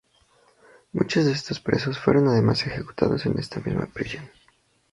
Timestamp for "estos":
1.33-1.59